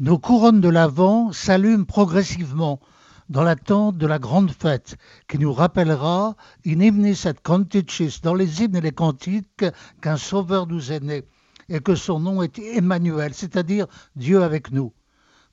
[0.00, 2.80] Nos couronnes de l'Avent s'allument progressivement
[3.28, 4.96] dans l'attente de la grande fête
[5.28, 6.34] qui nous rappellera
[6.66, 9.64] in hymnis et canticis dans les hymnes et les cantiques
[10.02, 11.22] qu'un sauveur nous est né
[11.68, 13.86] et que son nom est Emmanuel, c'est-à-dire
[14.16, 14.92] Dieu avec nous.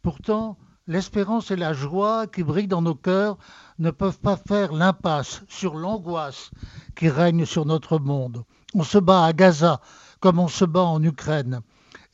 [0.02, 3.38] Pourtant, l'espérance et la joie qui brillent dans nos cœurs
[3.78, 6.50] ne peuvent pas faire l'impasse sur l'angoisse
[6.96, 8.44] qui règne sur notre monde.
[8.74, 9.82] On se bat à Gaza
[10.20, 11.62] comme on se bat en Ukraine.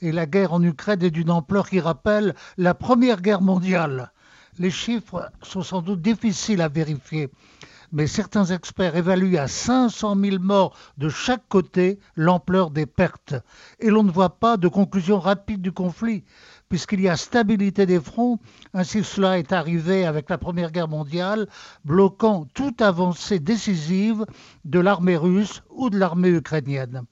[0.02, 4.12] Et la guerre en Ukraine est d'une ampleur qui rappelle la Première Guerre mondiale.
[4.60, 7.30] Les chiffres sont sans doute difficiles à vérifier,
[7.92, 13.34] mais certains experts évaluent à 500 000 morts de chaque côté l'ampleur des pertes.
[13.80, 16.24] Et l'on ne voit pas de conclusion rapide du conflit,
[16.70, 18.40] puisqu'il y a stabilité des fronts,
[18.76, 21.48] ainsi cela est arrivé avec la Première Guerre mondiale,
[21.86, 24.26] bloquant toute avancée décisive
[24.64, 27.04] de l'armée russe ou de l'armée ukrainienne.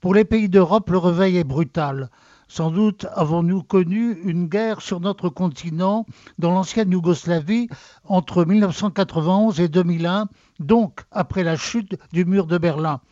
[0.00, 2.08] Pour les pays d'Europe, le réveil est brutal.
[2.48, 6.06] Sans doute avons-nous connu une guerre sur notre continent
[6.38, 7.68] dans l'ancienne Yougoslavie
[8.04, 13.02] entre 1991 et 2001, donc après la chute du mur de Berlin,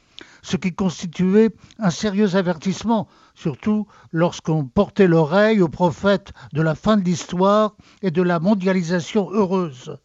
[0.41, 6.97] ce qui constituait un sérieux avertissement, surtout lorsqu'on portait l'oreille aux prophètes de la fin
[6.97, 9.99] de l'histoire et de la mondialisation heureuse.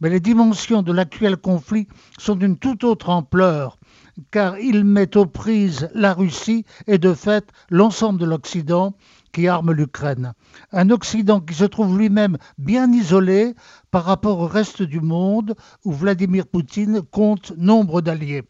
[0.00, 1.86] Mais les dimensions de l'actuel conflit
[2.18, 3.78] sont d'une toute autre ampleur
[4.30, 8.94] car il met aux prises la Russie et de fait l'ensemble de l'Occident
[9.32, 10.32] qui arme l'Ukraine.
[10.72, 13.54] Un Occident qui se trouve lui-même bien isolé
[13.90, 18.44] par rapport au reste du monde où Vladimir Poutine compte nombre d'alliés.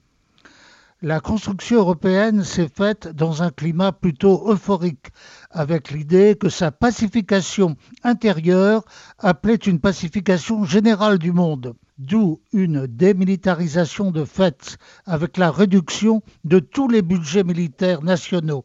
[1.02, 5.08] La construction européenne s'est faite dans un climat plutôt euphorique,
[5.50, 8.82] avec l'idée que sa pacification intérieure
[9.18, 16.58] appelait une pacification générale du monde d'où une démilitarisation de fait avec la réduction de
[16.58, 18.64] tous les budgets militaires nationaux.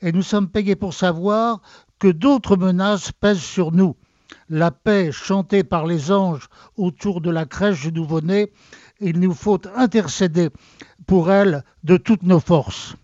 [0.00, 1.60] Et nous sommes payés pour savoir
[1.98, 3.96] que d'autres menaces pèsent sur nous.
[4.48, 8.50] La paix chantée par les anges autour de la crèche du nouveau-né,
[9.00, 10.50] il nous faut intercéder
[11.06, 12.96] pour elle de toutes nos forces.